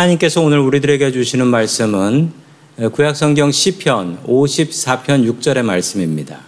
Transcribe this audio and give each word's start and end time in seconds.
하나님께서 0.00 0.40
오늘 0.40 0.60
우리들에게 0.60 1.12
주시는 1.12 1.46
말씀은 1.46 2.32
구약성경 2.92 3.52
시편 3.52 4.24
54편 4.24 5.40
6절의 5.40 5.62
말씀입니다. 5.62 6.38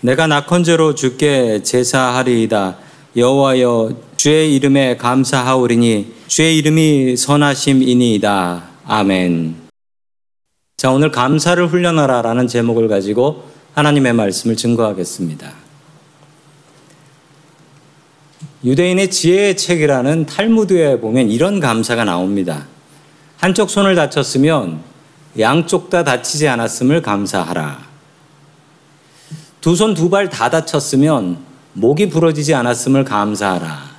내가 0.00 0.26
낙헌제로 0.26 0.94
주께 0.94 1.62
제사하리이다. 1.62 2.76
여호와여 3.16 3.96
주의 4.16 4.54
이름에 4.54 4.96
감사하오리니 4.96 6.14
주의 6.28 6.58
이름이 6.58 7.16
선하심이니이다. 7.16 8.62
아멘. 8.86 9.56
자, 10.76 10.90
오늘 10.90 11.10
감사를 11.10 11.66
훈련하라라는 11.66 12.46
제목을 12.46 12.86
가지고 12.86 13.50
하나님의 13.74 14.12
말씀을 14.12 14.56
증거하겠습니다. 14.56 15.59
유대인의 18.64 19.10
지혜의 19.10 19.56
책이라는 19.56 20.26
탈무드에 20.26 21.00
보면 21.00 21.30
이런 21.30 21.60
감사가 21.60 22.04
나옵니다. 22.04 22.66
한쪽 23.38 23.70
손을 23.70 23.94
다쳤으면 23.94 24.80
양쪽 25.38 25.88
다 25.88 26.04
다치지 26.04 26.46
않았음을 26.48 27.00
감사하라. 27.02 27.88
두 29.60 29.72
손 29.76 29.94
두 29.94 30.10
발 30.10 30.28
다 30.28 30.50
다쳤으면 30.50 31.38
목이 31.72 32.08
부러지지 32.10 32.54
않았음을 32.54 33.04
감사하라. 33.04 33.90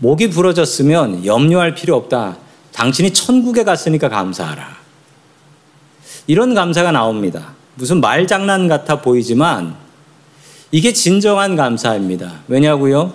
목이 0.00 0.30
부러졌으면 0.30 1.24
염려할 1.24 1.74
필요 1.74 1.96
없다. 1.96 2.36
당신이 2.72 3.12
천국에 3.12 3.64
갔으니까 3.64 4.08
감사하라. 4.08 4.76
이런 6.26 6.54
감사가 6.54 6.92
나옵니다. 6.92 7.54
무슨 7.76 8.00
말장난 8.00 8.68
같아 8.68 9.00
보이지만 9.00 9.76
이게 10.72 10.92
진정한 10.92 11.56
감사입니다. 11.56 12.40
왜냐고요? 12.48 13.12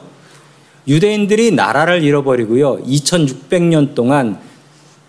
유대인들이 0.88 1.52
나라를 1.52 2.04
잃어버리고요. 2.04 2.84
2600년 2.84 3.94
동안 3.94 4.40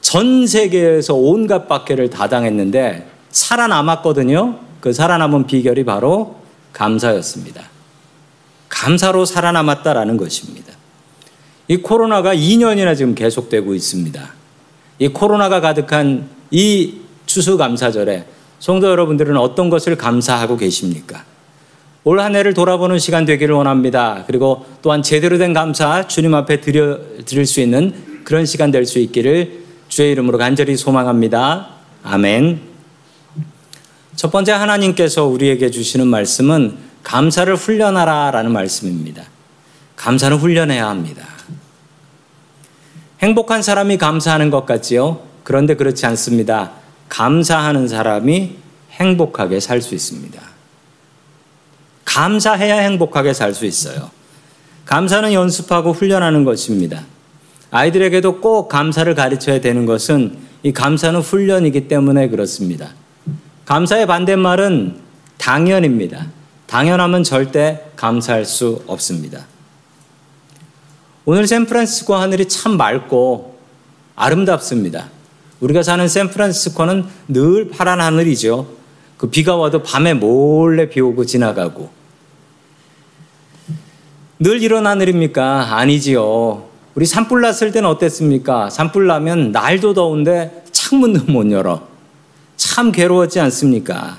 전 0.01 0.47
세계에서 0.47 1.15
온갖 1.15 1.69
박해를 1.69 2.11
다 2.11 2.29
당했는데 2.29 3.09
살아남았거든요. 3.31 4.59
그 4.81 4.93
살아남은 4.93 5.47
비결이 5.47 5.85
바로 5.85 6.37
감사였습니다. 6.73 7.63
감사로 8.69 9.25
살아남았다라는 9.25 10.17
것입니다. 10.17 10.73
이 11.69 11.77
코로나가 11.77 12.35
2년이나 12.35 12.97
지금 12.97 13.15
계속되고 13.15 13.75
있습니다. 13.75 14.35
이 14.99 15.09
코로나가 15.09 15.61
가득한 15.61 16.29
이 16.51 16.95
추수감사절에 17.27 18.27
성도 18.59 18.89
여러분들은 18.89 19.37
어떤 19.37 19.71
것을 19.71 19.97
감사하고 19.97 20.57
계십니까? 20.57 21.25
올 22.05 22.21
한 22.21 22.35
해를 22.35 22.53
돌아보는 22.53 22.99
시간 22.99 23.25
되기를 23.25 23.55
원합니다. 23.55 24.25
그리고 24.27 24.67
또한 24.83 25.03
제대로 25.03 25.39
된 25.39 25.53
감사 25.53 26.07
주님 26.09 26.35
앞에 26.35 26.61
드려, 26.61 26.99
드릴 27.25 27.47
수 27.47 27.61
있는 27.61 28.23
그런 28.25 28.45
시간 28.45 28.71
될 28.71 28.87
수 28.87 28.99
있기를 28.99 29.63
주의 29.89 30.11
이름으로 30.13 30.39
간절히 30.39 30.77
소망합니다. 30.77 31.69
아멘. 32.03 32.61
첫 34.17 34.33
번째 34.33 34.53
하나님께서 34.53 35.27
우리에게 35.27 35.71
주시는 35.71 36.07
말씀은 36.09 36.77
감사를 37.05 37.55
훈련하라 37.55 38.31
라는 38.33 38.53
말씀입니다. 38.53 39.25
감사는 39.97 40.37
훈련해야 40.37 40.89
합니다. 40.89 41.27
행복한 43.21 43.63
사람이 43.63 43.99
감사하는 43.99 44.51
것 44.51 44.67
같지요? 44.67 45.21
그런데 45.45 45.77
그렇지 45.77 46.07
않습니다. 46.07 46.73
감사하는 47.09 47.87
사람이 47.87 48.57
행복하게 48.93 49.61
살 49.61 49.81
수 49.81 49.95
있습니다. 49.95 50.52
감사해야 52.13 52.77
행복하게 52.77 53.33
살 53.33 53.55
수 53.55 53.65
있어요. 53.65 54.11
감사는 54.85 55.33
연습하고 55.33 55.93
훈련하는 55.93 56.45
것입니다. 56.45 57.05
아이들에게도 57.71 58.43
꼭 58.43 58.69
감사를 58.69 59.15
가르쳐야 59.15 59.63
되는 59.63 59.87
것은 59.87 60.37
이 60.63 60.73
감사는 60.73 61.19
훈련이기 61.19 61.89
때문에 61.89 62.29
그렇습니다. 62.29 62.91
감사의 63.65 64.07
반대말은 64.07 64.97
당연입니다. 65.39 66.27
당연하면 66.67 67.25
절대 67.25 67.83
감사할 67.97 68.45
수 68.45 68.83
없습니다. 68.87 69.47
오늘 71.25 71.47
샌프란시스코 71.47 72.15
하늘이 72.15 72.47
참 72.47 72.77
맑고 72.77 73.59
아름답습니다. 74.17 75.09
우리가 75.61 75.83
사는 75.83 76.07
샌프란시스코는 76.07 77.07
늘 77.29 77.71
파란 77.71 78.03
하늘이죠. 78.03 78.69
그 79.17 79.31
비가 79.31 79.57
와도 79.57 79.83
밤에 79.83 80.13
몰래 80.13 80.91
비 80.91 81.01
오고 81.01 81.25
지나가고. 81.25 82.02
늘 84.43 84.61
이런 84.61 84.89
하늘입니까? 84.89 85.77
아니지요. 85.77 86.65
우리 86.97 87.07
산불 87.07 87.43
났을 87.43 87.71
때는 87.71 87.89
어땠습니까? 87.89 88.71
산불 88.71 89.07
나면 89.07 89.53
날도 89.53 89.95
더운데 89.95 90.65
창문도 90.73 91.31
못 91.31 91.49
열어. 91.53 91.83
참 92.57 92.91
괴로웠지 92.91 93.39
않습니까? 93.39 94.19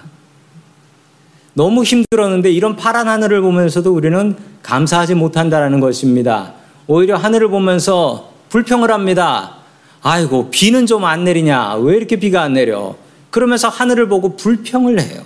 너무 1.55 1.83
힘들었는데 1.83 2.51
이런 2.51 2.77
파란 2.77 3.09
하늘을 3.09 3.41
보면서도 3.41 3.93
우리는 3.93 4.37
감사하지 4.63 5.15
못한다는 5.15 5.81
것입니다. 5.81 6.53
오히려 6.87 7.17
하늘을 7.17 7.49
보면서 7.49 8.31
불평을 8.47 8.91
합니다. 8.91 9.57
아이고, 10.03 10.49
비는 10.51 10.85
좀 10.85 11.03
안 11.03 11.25
내리냐? 11.25 11.75
왜 11.75 11.97
이렇게 11.97 12.15
비가 12.15 12.43
안 12.43 12.53
내려? 12.53 12.95
그러면서 13.29 13.67
하늘을 13.67 14.07
보고 14.07 14.37
불평을 14.37 15.01
해요. 15.01 15.21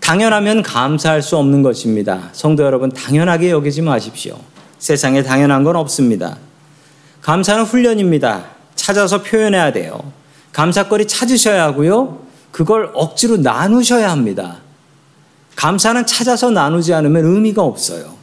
당연하면 0.00 0.62
감사할 0.62 1.22
수 1.22 1.36
없는 1.36 1.62
것입니다. 1.62 2.30
성도 2.32 2.64
여러분, 2.64 2.90
당연하게 2.90 3.50
여기지 3.50 3.82
마십시오. 3.82 4.38
세상에 4.78 5.22
당연한 5.22 5.62
건 5.62 5.76
없습니다. 5.76 6.38
감사는 7.20 7.64
훈련입니다. 7.64 8.46
찾아서 8.74 9.22
표현해야 9.22 9.72
돼요. 9.72 10.12
감사거리 10.52 11.06
찾으셔야 11.06 11.64
하고요. 11.64 12.20
그걸 12.50 12.90
억지로 12.94 13.36
나누셔야 13.36 14.10
합니다. 14.10 14.58
감사는 15.54 16.06
찾아서 16.06 16.50
나누지 16.50 16.94
않으면 16.94 17.24
의미가 17.24 17.62
없어요. 17.62 18.14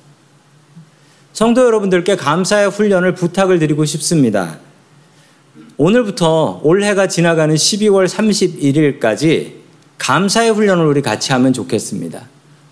성도 1.31 1.63
여러분들께 1.63 2.15
감사의 2.15 2.71
훈련을 2.71 3.13
부탁을 3.13 3.59
드리고 3.59 3.85
싶습니다. 3.85 4.57
오늘부터 5.77 6.61
올해가 6.63 7.07
지나가는 7.07 7.53
12월 7.53 8.07
31일까지 8.07 9.56
감사의 9.97 10.51
훈련을 10.51 10.85
우리 10.85 11.01
같이 11.01 11.31
하면 11.33 11.53
좋겠습니다. 11.53 12.21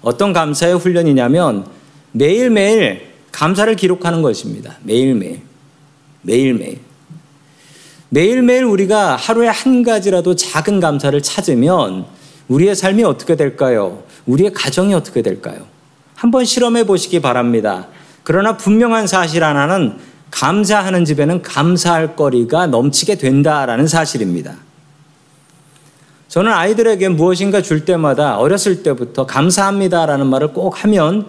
어떤 0.02 0.34
감사의 0.34 0.78
훈련이냐면 0.78 1.66
매일매일 2.12 3.14
감사를 3.32 3.76
기록하는 3.76 4.22
것입니다. 4.22 4.76
매일매일. 4.84 5.42
매일매일. 6.22 6.80
매일매일 8.10 8.64
우리가 8.64 9.16
하루에 9.16 9.48
한 9.48 9.84
가지라도 9.84 10.36
작은 10.36 10.80
감사를 10.80 11.20
찾으면 11.22 12.06
우리의 12.48 12.76
삶이 12.76 13.04
어떻게 13.04 13.36
될까요? 13.36 14.04
우리의 14.26 14.54
가정이 14.54 14.94
어떻게 14.94 15.22
될까요? 15.22 15.66
한번 16.16 16.46
실험해 16.46 16.86
보시기 16.86 17.20
바랍니다. 17.20 17.88
그러나 18.24 18.56
분명한 18.58 19.08
사실 19.08 19.44
하나는 19.44 19.98
감사하는 20.32 21.06
집에는 21.06 21.42
감사할 21.42 22.16
거리가 22.16 22.68
넘치게 22.68 23.18
된다라는 23.18 23.88
사실입니다. 23.88 24.56
저는 26.36 26.52
아이들에게 26.52 27.08
무엇인가 27.08 27.62
줄 27.62 27.86
때마다 27.86 28.38
어렸을 28.38 28.84
때부터 28.84 29.26
감사합니다라는 29.26 30.28
말을 30.28 30.50
꼭 30.50 30.84
하면 30.84 31.28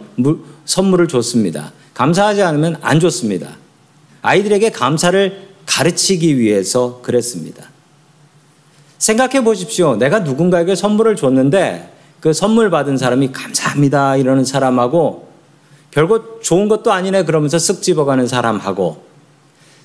선물을 0.65 1.07
줬습니다. 1.07 1.71
감사하지 1.95 2.43
않으면 2.43 2.79
안 2.81 2.99
줬습니다. 2.99 3.51
아이들에게 4.23 4.71
감사를 4.71 5.47
가르치기 5.65 6.41
위해서 6.41 7.01
그랬습니다. 7.03 7.71
생각해 8.99 9.45
보십시오. 9.45 9.95
내가 9.95 10.19
누군가에게 10.19 10.75
선물을 10.75 11.15
줬는데 11.15 11.93
그 12.19 12.33
선물 12.33 12.71
받은 12.71 12.97
사람이 12.97 13.31
감사합니다 13.31 14.17
이러는 14.17 14.45
사람하고 14.45 15.29
별거 15.93 16.41
좋은 16.43 16.67
것도 16.67 16.91
아니네 16.91 17.27
그러면서 17.27 17.59
쓱 17.59 17.81
집어가는 17.81 18.27
사람하고 18.27 19.05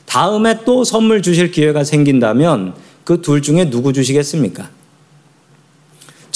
다음에 0.07 0.62
또 0.65 0.83
선물 0.83 1.21
주실 1.21 1.51
기회가 1.51 1.83
생긴다면 1.83 2.73
그 3.03 3.21
둘 3.21 3.44
중에 3.44 3.69
누구 3.69 3.94
주시겠습니까? 3.94 4.81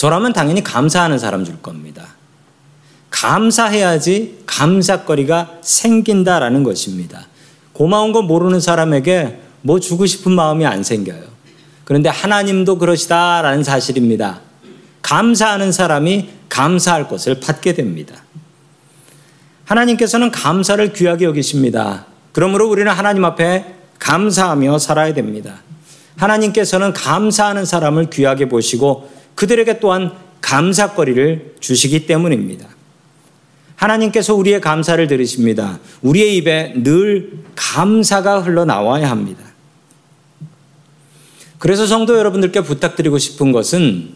저라면 0.05 0.33
당연히 0.33 0.63
감사하는 0.63 1.17
사람 1.17 1.43
줄 1.43 1.59
겁니다. 1.63 2.05
감사해야지 3.09 4.43
감사거리가 4.45 5.53
생긴다라는 5.61 6.61
것입니다. 6.61 7.25
고마운 7.73 8.11
거 8.11 8.21
모르는 8.21 8.59
사람에게 8.59 9.39
뭐 9.63 9.79
주고 9.79 10.05
싶은 10.05 10.31
마음이 10.31 10.63
안 10.63 10.83
생겨요. 10.83 11.23
그런데 11.85 12.09
하나님도 12.09 12.77
그러시다라는 12.77 13.63
사실입니다. 13.63 14.41
감사하는 15.01 15.71
사람이 15.71 16.29
감사할 16.49 17.07
것을 17.07 17.39
받게 17.39 17.73
됩니다. 17.73 18.13
하나님께서는 19.63 20.29
감사를 20.29 20.93
귀하게 20.93 21.25
여기십니다. 21.25 22.05
그러므로 22.31 22.69
우리는 22.69 22.91
하나님 22.91 23.25
앞에 23.25 23.73
감사하며 23.97 24.77
살아야 24.77 25.15
됩니다. 25.15 25.63
하나님께서는 26.17 26.93
감사하는 26.93 27.65
사람을 27.65 28.11
귀하게 28.11 28.47
보시고 28.47 29.14
그들에게 29.35 29.79
또한 29.79 30.11
감사거리를 30.41 31.55
주시기 31.59 32.05
때문입니다. 32.05 32.67
하나님께서 33.75 34.33
우리의 34.35 34.61
감사를 34.61 35.05
들으십니다. 35.07 35.79
우리의 36.01 36.37
입에 36.37 36.73
늘 36.77 37.39
감사가 37.55 38.41
흘러나와야 38.41 39.09
합니다. 39.09 39.43
그래서 41.59 41.85
성도 41.85 42.17
여러분들께 42.17 42.61
부탁드리고 42.61 43.17
싶은 43.17 43.51
것은 43.51 44.13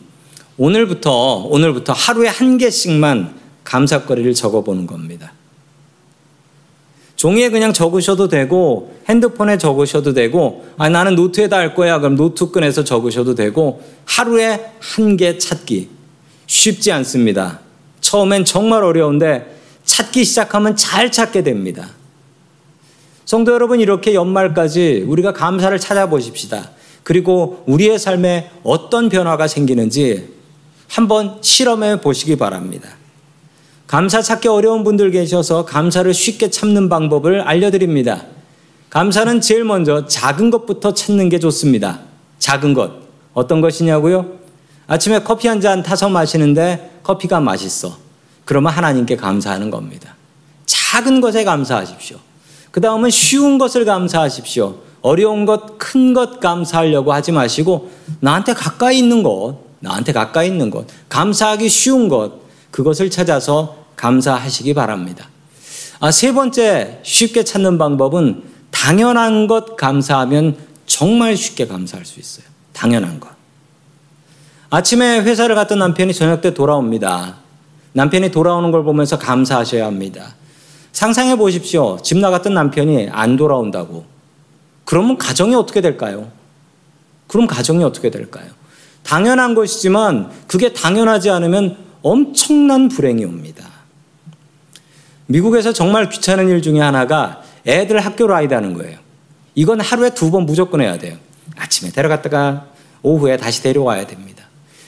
오늘부터, 0.57 1.45
오늘부터 1.45 1.93
하루에 1.93 2.27
한 2.27 2.57
개씩만 2.57 3.35
감사거리를 3.63 4.33
적어보는 4.33 4.87
겁니다. 4.87 5.33
종이에 7.19 7.49
그냥 7.49 7.73
적으셔도 7.73 8.29
되고 8.29 8.95
핸드폰에 9.09 9.57
적으셔도 9.57 10.13
되고 10.13 10.65
아 10.77 10.87
나는 10.87 11.15
노트에다 11.15 11.57
할 11.57 11.75
거야 11.75 11.99
그럼 11.99 12.15
노트 12.15 12.49
꺼내서 12.49 12.85
적으셔도 12.85 13.35
되고 13.35 13.81
하루에 14.05 14.71
한 14.79 15.17
개 15.17 15.37
찾기 15.37 15.89
쉽지 16.47 16.93
않습니다. 16.93 17.59
처음엔 17.99 18.45
정말 18.45 18.85
어려운데 18.85 19.53
찾기 19.83 20.23
시작하면 20.23 20.77
잘 20.77 21.11
찾게 21.11 21.43
됩니다. 21.43 21.89
성도 23.25 23.51
여러분 23.51 23.81
이렇게 23.81 24.13
연말까지 24.13 25.03
우리가 25.05 25.33
감사를 25.33 25.77
찾아보십시다. 25.77 26.71
그리고 27.03 27.63
우리의 27.67 27.99
삶에 27.99 28.49
어떤 28.63 29.09
변화가 29.09 29.49
생기는지 29.49 30.29
한번 30.87 31.39
실험해 31.41 31.99
보시기 31.99 32.37
바랍니다. 32.37 32.98
감사 33.89 34.21
찾기 34.21 34.47
어려운 34.47 34.83
분들 34.83 35.09
계셔서 35.09 35.65
감사를 35.65 36.13
쉽게 36.13 36.51
참는 36.51 36.89
방법을 36.89 37.41
알려드립니다. 37.41 38.21
감사는 38.91 39.41
제일 39.41 39.63
먼저 39.63 40.05
작은 40.05 40.51
것부터 40.51 40.93
찾는 40.93 41.29
게 41.29 41.39
좋습니다. 41.39 42.01
작은 42.37 42.75
것. 42.75 42.91
어떤 43.33 43.61
것이냐고요? 43.61 44.27
아침에 44.85 45.23
커피 45.23 45.47
한 45.47 45.59
잔 45.59 45.81
타서 45.81 46.07
마시는데 46.07 46.99
커피가 47.01 47.39
맛있어. 47.39 47.97
그러면 48.45 48.71
하나님께 48.73 49.15
감사하는 49.15 49.71
겁니다. 49.71 50.15
작은 50.67 51.19
것에 51.19 51.43
감사하십시오. 51.43 52.17
그 52.69 52.81
다음은 52.81 53.09
쉬운 53.09 53.57
것을 53.57 53.85
감사하십시오. 53.85 54.75
어려운 55.01 55.47
것, 55.47 55.79
큰 55.79 56.13
것 56.13 56.39
감사하려고 56.39 57.11
하지 57.11 57.31
마시고 57.31 57.89
나한테 58.19 58.53
가까이 58.53 58.99
있는 58.99 59.23
것, 59.23 59.57
나한테 59.79 60.13
가까이 60.13 60.47
있는 60.47 60.69
것, 60.69 60.85
감사하기 61.09 61.67
쉬운 61.69 62.07
것, 62.07 62.33
그것을 62.69 63.09
찾아서 63.09 63.78
감사하시기 63.99 64.73
바랍니다. 64.73 65.27
아, 65.99 66.09
세 66.09 66.33
번째 66.33 66.99
쉽게 67.03 67.43
찾는 67.43 67.77
방법은 67.77 68.43
당연한 68.71 69.47
것 69.47 69.75
감사하면 69.75 70.55
정말 70.85 71.35
쉽게 71.35 71.67
감사할 71.67 72.05
수 72.05 72.19
있어요. 72.19 72.45
당연한 72.71 73.19
것. 73.19 73.29
아침에 74.69 75.19
회사를 75.19 75.55
갔던 75.55 75.79
남편이 75.79 76.13
저녁 76.13 76.41
때 76.41 76.53
돌아옵니다. 76.53 77.35
남편이 77.91 78.31
돌아오는 78.31 78.71
걸 78.71 78.83
보면서 78.83 79.17
감사하셔야 79.19 79.85
합니다. 79.85 80.35
상상해 80.93 81.35
보십시오. 81.35 81.97
집 82.01 82.19
나갔던 82.19 82.53
남편이 82.53 83.09
안 83.11 83.35
돌아온다고. 83.35 84.05
그러면 84.85 85.17
가정이 85.17 85.55
어떻게 85.55 85.81
될까요? 85.81 86.31
그럼 87.27 87.47
가정이 87.47 87.83
어떻게 87.83 88.09
될까요? 88.09 88.47
당연한 89.03 89.55
것이지만 89.55 90.31
그게 90.47 90.71
당연하지 90.71 91.29
않으면 91.29 91.77
엄청난 92.01 92.87
불행이 92.87 93.25
옵니다. 93.25 93.68
미국에서 95.33 95.71
정말 95.73 96.09
귀찮은 96.09 96.49
일 96.49 96.61
중에 96.63 96.79
하나가 96.79 97.43
애들 97.67 97.99
학교 97.99 98.25
라이드 98.27 98.51
하는 98.53 98.73
거예요. 98.73 98.97
이건 99.53 99.79
하루에 99.79 100.09
두 100.09 100.31
번 100.31 100.45
무조건 100.47 100.81
해야 100.81 100.97
돼요. 100.97 101.17
아침에 101.55 101.91
데려갔다가 101.91 102.65
오후에 103.03 103.37
다시 103.37 103.61
데려와야 103.61 104.07
됩니다. 104.07 104.45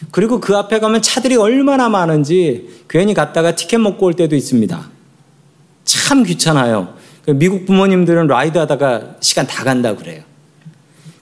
그리고 0.10 0.40
그 0.40 0.58
앞에 0.58 0.80
가면 0.80 1.04
차들이 1.04 1.36
얼마나 1.36 1.90
많은지 1.90 2.82
괜히 2.90 3.14
갔다가 3.14 3.56
티켓 3.56 3.78
먹고 3.78 4.08
올 4.08 4.16
때도 4.16 4.36
있습니다. 4.36 4.90
참 5.86 6.24
귀찮아요. 6.24 6.96
그 7.24 7.32
미국 7.32 7.68
부모님들은 7.68 8.26
라이드 8.26 8.58
하다가 8.58 9.18
시간 9.20 9.46
다 9.46 9.64
간다 9.64 9.96
그래요. 9.96 10.24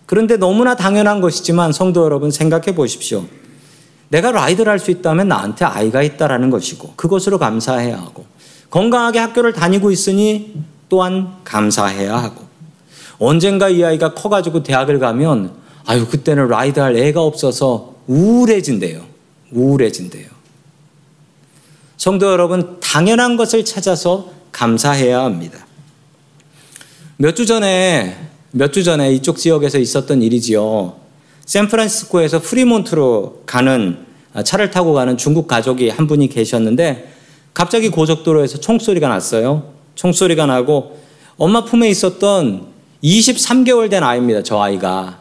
그런데 0.05 0.37
너무나 0.37 0.75
당연한 0.77 1.19
것이지만 1.19 1.73
성도 1.73 2.05
여러분 2.05 2.31
생각해 2.31 2.73
보십시오. 2.73 3.25
내가 4.07 4.31
라이드를 4.31 4.71
할 4.71 4.79
수 4.79 4.91
있다면 4.91 5.27
나한테 5.27 5.65
아이가 5.65 6.01
있다라는 6.01 6.49
것이고 6.49 6.93
그것으로 6.95 7.37
감사해야 7.37 7.97
하고 7.97 8.25
건강하게 8.69 9.19
학교를 9.19 9.53
다니고 9.53 9.91
있으니 9.91 10.53
또한 10.89 11.35
감사해야 11.43 12.15
하고 12.15 12.47
언젠가 13.17 13.69
이 13.69 13.83
아이가 13.83 14.13
커가지고 14.13 14.63
대학을 14.63 14.99
가면 14.99 15.51
아유 15.85 16.07
그때는 16.07 16.47
ride 16.47 16.79
할 16.79 16.95
애가 16.95 17.21
없어서 17.21 17.95
우울해진대요. 18.07 19.03
우울해진대요. 19.51 20.27
성도 21.97 22.31
여러분 22.31 22.77
당연한 22.79 23.35
것을 23.37 23.65
찾아서 23.65 24.31
감사해야 24.51 25.21
합니다. 25.23 25.65
몇 27.17 27.35
주 27.35 27.45
전에 27.45 28.17
몇 28.51 28.71
주 28.71 28.83
전에 28.83 29.11
이쪽 29.11 29.37
지역에서 29.37 29.77
있었던 29.79 30.21
일이지요. 30.21 30.95
샌프란시스코에서 31.45 32.41
프리몬트로 32.41 33.43
가는 33.45 34.05
차를 34.43 34.71
타고 34.71 34.93
가는 34.93 35.17
중국 35.17 35.47
가족이 35.47 35.89
한 35.89 36.07
분이 36.07 36.29
계셨는데 36.29 37.13
갑자기 37.53 37.89
고속도로에서 37.89 38.59
총소리가 38.59 39.07
났어요. 39.07 39.73
총소리가 39.95 40.45
나고 40.45 40.99
엄마 41.37 41.63
품에 41.63 41.89
있었던 41.89 42.67
23개월 43.03 43.89
된 43.89 44.03
아이입니다. 44.03 44.43
저 44.43 44.59
아이가. 44.61 45.19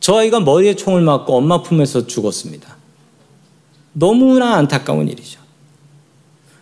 저 0.00 0.16
아이가 0.16 0.40
머리에 0.40 0.74
총을 0.74 1.02
맞고 1.02 1.36
엄마 1.36 1.62
품에서 1.62 2.06
죽었습니다. 2.06 2.76
너무나 3.92 4.54
안타까운 4.56 5.08
일이죠. 5.08 5.40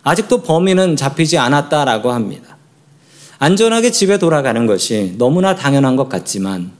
아직도 0.03 0.41
범인은 0.41 0.95
잡히지 0.95 1.37
않았다라고 1.37 2.11
합니다. 2.11 2.57
안전하게 3.39 3.91
집에 3.91 4.19
돌아가는 4.19 4.65
것이 4.67 5.15
너무나 5.17 5.55
당연한 5.55 5.95
것 5.95 6.09
같지만 6.09 6.71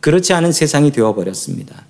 그렇지 0.00 0.34
않은 0.34 0.52
세상이 0.52 0.90
되어버렸습니다. 0.90 1.84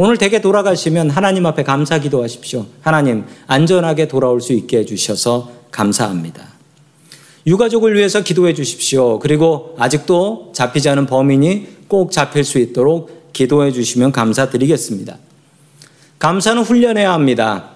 오늘 0.00 0.16
댁에 0.16 0.40
돌아가시면 0.40 1.10
하나님 1.10 1.44
앞에 1.44 1.64
감사 1.64 1.98
기도하십시오. 1.98 2.66
하나님, 2.82 3.24
안전하게 3.48 4.06
돌아올 4.06 4.40
수 4.40 4.52
있게 4.52 4.78
해주셔서 4.78 5.50
감사합니다. 5.72 6.40
유가족을 7.48 7.96
위해서 7.96 8.22
기도해 8.22 8.54
주십시오. 8.54 9.18
그리고 9.18 9.74
아직도 9.76 10.52
잡히지 10.54 10.88
않은 10.90 11.06
범인이 11.06 11.66
꼭 11.88 12.12
잡힐 12.12 12.44
수 12.44 12.60
있도록 12.60 13.32
기도해 13.32 13.72
주시면 13.72 14.12
감사드리겠습니다. 14.12 15.18
감사는 16.20 16.62
훈련해야 16.62 17.12
합니다. 17.12 17.70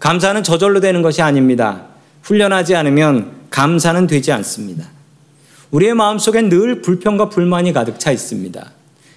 감사는 0.00 0.42
저절로 0.42 0.80
되는 0.80 1.00
것이 1.00 1.22
아닙니다. 1.22 1.86
훈련하지 2.22 2.74
않으면 2.74 3.30
감사는 3.50 4.08
되지 4.08 4.32
않습니다. 4.32 4.88
우리의 5.70 5.94
마음속엔 5.94 6.48
늘 6.48 6.82
불평과 6.82 7.28
불만이 7.28 7.72
가득 7.72 8.00
차 8.00 8.10
있습니다. 8.10 8.72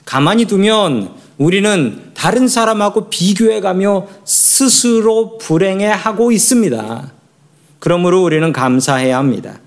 가만히 0.05 0.45
두면 0.45 1.28
우리는 1.39 2.11
다른 2.13 2.49
사람하고 2.49 3.09
비교해 3.09 3.61
가며 3.61 4.07
스스로 4.25 5.37
불행해 5.37 5.87
하고 5.87 6.33
있습니다. 6.33 7.11
그러므로 7.79 8.23
우리는 8.23 8.51
감사해야 8.51 9.17
합니다. 9.17 9.59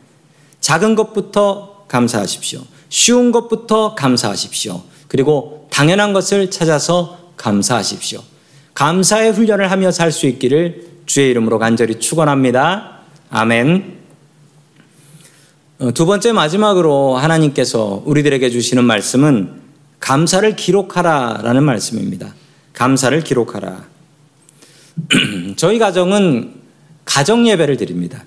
작은 0.61 0.95
것부터 0.95 1.87
감사하십시오. 1.89 2.61
쉬운 2.91 3.33
것부터 3.33 3.95
감사하십시오. 3.95 4.83
그리고 5.09 5.67
당연한 5.71 6.13
것을 6.13 6.51
찾아서 6.51 7.19
감사하십시오. 7.39 8.21
감사의 8.75 9.33
훈련을 9.33 9.71
하며 9.71 9.91
살 9.91 10.13
수 10.13 10.27
있기를 10.27 10.89
주의 11.07 11.31
이름으로 11.31 11.59
간절히 11.59 11.99
축원합니다. 11.99 12.99
아멘. 13.31 13.97
어, 15.79 15.93
두 15.93 16.05
번째 16.05 16.33
마지막으로 16.33 17.17
하나님께서 17.17 18.03
우리들에게 18.05 18.51
주시는 18.51 18.85
말씀은 18.85 19.62
감사를 20.03 20.57
기록하라라는 20.57 21.63
말씀입니다. 21.63 22.35
감사를 22.75 23.23
기록하라. 23.23 23.85
저희 25.57 25.79
가정은 25.79 26.55
가정 27.05 27.47
예배를 27.47 27.77
드립니다. 27.77 28.25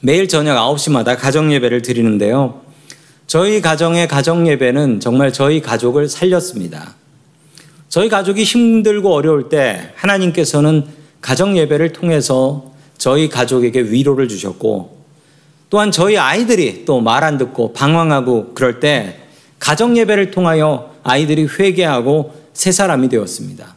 매일 0.00 0.28
저녁 0.28 0.56
9시마다 0.56 1.18
가정 1.18 1.50
예배를 1.52 1.80
드리는데요. 1.80 2.60
저희 3.26 3.62
가정의 3.62 4.06
가정 4.06 4.46
예배는 4.46 5.00
정말 5.00 5.32
저희 5.32 5.62
가족을 5.62 6.08
살렸습니다. 6.08 6.94
저희 7.88 8.08
가족이 8.10 8.44
힘들고 8.44 9.14
어려울 9.14 9.48
때 9.48 9.92
하나님께서는 9.96 10.84
가정 11.22 11.56
예배를 11.56 11.92
통해서 11.92 12.70
저희 12.98 13.30
가족에게 13.30 13.80
위로를 13.80 14.28
주셨고 14.28 15.00
또한 15.70 15.90
저희 15.90 16.18
아이들이 16.18 16.84
또 16.84 17.00
말 17.00 17.24
안 17.24 17.38
듣고 17.38 17.72
방황하고 17.72 18.52
그럴 18.54 18.78
때 18.78 19.19
가정 19.60 19.96
예배를 19.96 20.32
통하여 20.32 20.92
아이들이 21.04 21.46
회개하고 21.46 22.34
새 22.52 22.72
사람이 22.72 23.08
되었습니다. 23.08 23.74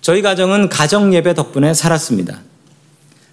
저희 0.00 0.20
가정은 0.20 0.68
가정 0.68 1.14
예배 1.14 1.34
덕분에 1.34 1.72
살았습니다. 1.72 2.40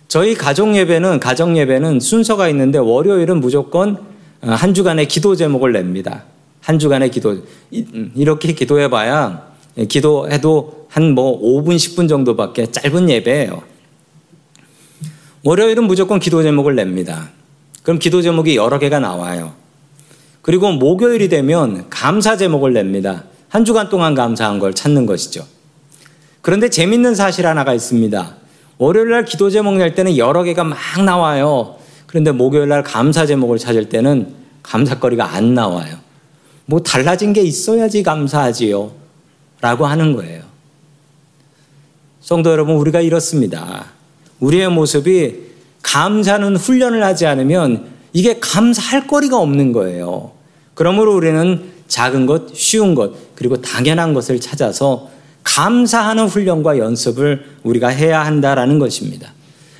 저희 0.07 0.35
가정 0.35 0.75
예배는 0.75 1.19
가정 1.19 1.57
예배는 1.57 1.99
순서가 1.99 2.47
있는데 2.49 2.77
월요일은 2.77 3.39
무조건 3.39 3.97
어, 4.41 4.51
한 4.51 4.75
주간의 4.75 5.07
기도 5.07 5.35
제목을 5.35 5.71
냅니다. 5.71 6.25
한 6.61 6.77
주간의 6.77 7.09
기도 7.09 7.43
음, 7.73 8.11
이렇게 8.15 8.53
기도해 8.53 8.89
봐야 8.89 9.51
예, 9.77 9.85
기도해도 9.85 10.81
한 10.91 11.13
뭐 11.13 11.41
5분 11.41 11.77
10분 11.77 12.09
정도밖에 12.09 12.69
짧은 12.69 13.09
예배예요. 13.09 13.63
월요일은 15.43 15.85
무조건 15.85 16.19
기도 16.19 16.43
제목을 16.43 16.75
냅니다. 16.75 17.29
그럼 17.81 17.97
기도 17.97 18.21
제목이 18.21 18.57
여러 18.57 18.77
개가 18.77 18.99
나와요. 18.99 19.53
그리고 20.41 20.71
목요일이 20.71 21.29
되면 21.29 21.89
감사 21.89 22.37
제목을 22.37 22.73
냅니다. 22.73 23.23
한 23.49 23.65
주간 23.65 23.89
동안 23.89 24.15
감사한 24.15 24.59
걸 24.59 24.73
찾는 24.73 25.05
것이죠. 25.05 25.45
그런데 26.41 26.69
재밌는 26.69 27.15
사실 27.15 27.45
하나가 27.45 27.73
있습니다. 27.73 28.35
월요일 28.77 29.09
날 29.11 29.25
기도 29.25 29.49
제목 29.49 29.75
낼 29.77 29.93
때는 29.93 30.17
여러 30.17 30.43
개가 30.43 30.63
막 30.63 30.77
나와요. 31.05 31.77
그런데 32.07 32.31
목요일 32.31 32.69
날 32.69 32.81
감사 32.83 33.25
제목을 33.25 33.59
찾을 33.59 33.89
때는 33.89 34.33
감사거리가 34.63 35.33
안 35.33 35.53
나와요. 35.53 35.97
뭐 36.65 36.81
달라진 36.81 37.33
게 37.33 37.41
있어야지 37.41 38.01
감사하지요. 38.01 38.91
라고 39.61 39.85
하는 39.85 40.15
거예요. 40.15 40.41
성도 42.21 42.51
여러분, 42.51 42.75
우리가 42.75 43.01
이렇습니다. 43.01 43.85
우리의 44.39 44.69
모습이 44.69 45.51
감사는 45.83 46.55
훈련을 46.55 47.03
하지 47.03 47.25
않으면 47.27 47.90
이게 48.13 48.39
감사할 48.39 49.07
거리가 49.07 49.37
없는 49.37 49.71
거예요. 49.71 50.31
그러므로 50.73 51.15
우리는 51.15 51.71
작은 51.87 52.25
것, 52.25 52.55
쉬운 52.55 52.95
것, 52.95 53.35
그리고 53.35 53.61
당연한 53.61 54.13
것을 54.13 54.39
찾아서 54.39 55.09
감사하는 55.43 56.27
훈련과 56.27 56.77
연습을 56.77 57.57
우리가 57.63 57.89
해야 57.89 58.25
한다라는 58.25 58.79
것입니다. 58.79 59.33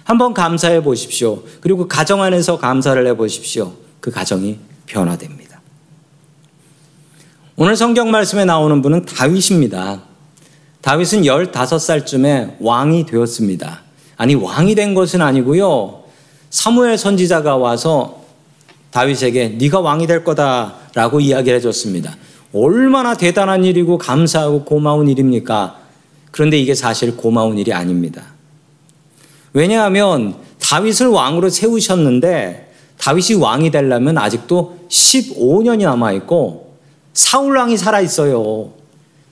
한번 0.04 0.34
감사해 0.34 0.84
보십시오. 0.84 1.44
그리고 1.62 1.88
가정 1.88 2.22
안에서 2.22 2.58
감사를 2.58 3.06
해 3.06 3.16
보십시오. 3.16 3.74
그 4.00 4.12
가정이 4.12 4.58
변화됩니다. 4.86 5.62
오늘 7.56 7.76
성경 7.76 8.12
말씀에 8.12 8.44
나오는 8.44 8.82
분은 8.82 9.06
다윗입니다. 9.06 10.02
다윗은 10.82 11.22
15살쯤에 11.22 12.58
왕이 12.60 13.06
되었습니다. 13.06 13.82
아니, 14.18 14.36
왕이 14.36 14.76
된 14.76 14.94
것은 14.96 15.22
아니고요. 15.22 16.04
사무엘 16.50 16.98
선지자가 16.98 17.58
와서 17.58 18.21
다윗에게 18.92 19.56
네가 19.60 19.80
왕이 19.80 20.08
될 20.08 20.24
거다라고 20.24 21.20
이야기를 21.20 21.58
해줬습니다. 21.58 22.16
얼마나 22.54 23.16
대단한 23.16 23.64
일이고 23.64 23.98
감사하고 23.98 24.66
고마운 24.66 25.08
일입니까? 25.08 25.80
그런데 26.32 26.60
이게 26.60 26.76
사실 26.76 27.16
고마운 27.16 27.58
일이 27.58 27.74
아닙니다. 27.74 28.24
왜냐하면 29.54 30.36
다윗을 30.60 31.08
왕으로 31.08 31.50
세우셨는데 31.50 32.74
다윗이 32.98 33.40
왕이 33.40 33.72
되려면 33.72 34.18
아직도 34.18 34.88
15년이 34.90 35.84
남아 35.84 36.12
있고 36.14 36.76
사울 37.14 37.58
왕이 37.58 37.78
살아 37.78 38.00
있어요. 38.02 38.72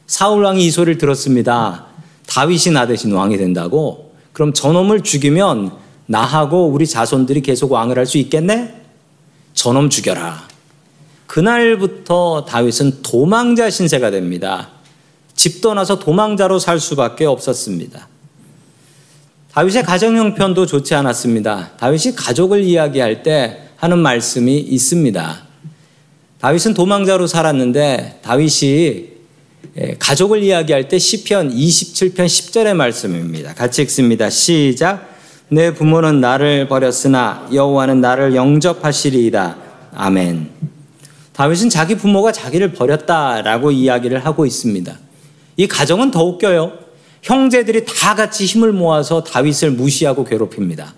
사울 0.08 0.44
왕이 0.44 0.66
이 0.66 0.72
소리를 0.72 0.98
들었습니다. 0.98 1.86
다윗이 2.28 2.74
나 2.74 2.88
대신 2.88 3.12
왕이 3.12 3.38
된다고. 3.38 4.14
그럼 4.34 4.54
저놈을 4.54 5.02
죽이면 5.02 5.72
나하고 6.08 6.68
우리 6.68 6.88
자손들이 6.88 7.42
계속 7.42 7.72
왕을 7.72 7.98
할 7.98 8.06
수 8.06 8.18
있겠네? 8.18 8.79
저놈 9.60 9.90
죽여라. 9.90 10.48
그날부터 11.28 12.46
다윗은 12.46 13.02
도망자 13.02 13.70
신세가 13.70 14.10
됩니다. 14.10 14.70
집 15.36 15.60
떠나서 15.60 16.00
도망자로 16.00 16.60
살 16.60 16.80
수밖에 16.80 17.26
없었습니다. 17.26 18.08
다윗의 19.52 19.84
가정 19.84 20.16
형편도 20.16 20.66
좋지 20.66 20.96
않았습니다. 20.96 21.72
다윗이 21.78 22.16
가족을 22.16 22.64
이야기할 22.64 23.22
때 23.22 23.70
하는 23.76 24.00
말씀이 24.00 24.58
있습니다. 24.60 25.44
다윗은 26.40 26.74
도망자로 26.74 27.28
살았는데 27.28 28.22
다윗이 28.24 29.10
예, 29.78 29.96
가족을 30.00 30.42
이야기할 30.42 30.88
때 30.88 30.98
시편 30.98 31.54
27편 31.54 32.26
10절의 32.28 32.76
말씀입니다. 32.76 33.54
같이 33.56 33.82
읽습니다. 33.82 34.30
시작. 34.30 35.19
내 35.52 35.74
부모는 35.74 36.22
나를 36.22 36.68
버렸으나 36.68 37.48
여호와는 37.52 38.02
나를 38.02 38.36
영접하시리이다. 38.36 39.58
아멘. 39.96 40.50
다윗은 41.34 41.70
자기 41.70 41.96
부모가 41.96 42.32
자기를 42.32 42.74
버렸다라고 42.74 43.72
이야기를 43.72 44.26
하고 44.26 44.46
있습니다. 44.46 44.98
이 45.58 45.68
가정은 45.68 46.12
더 46.12 46.24
웃겨요. 46.24 46.74
형제들이 47.22 47.86
다 47.86 48.14
같이 48.16 48.46
힘을 48.46 48.72
모아서 48.72 49.24
다윗을 49.24 49.72
무시하고 49.72 50.24
괴롭힙니다. 50.24 50.94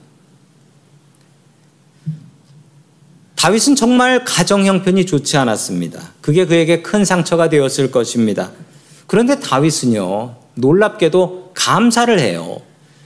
다윗은 3.35 3.75
정말 3.75 4.23
가정 4.23 4.65
형편이 4.65 5.05
좋지 5.05 5.37
않았습니다. 5.37 5.99
그게 6.21 6.45
그에게 6.45 6.81
큰 6.83 7.05
상처가 7.05 7.49
되었을 7.49 7.89
것입니다. 7.89 8.51
그런데 9.07 9.39
다윗은요, 9.39 10.35
놀랍게도 10.55 11.51
감사를 11.55 12.19
해요. 12.19 12.61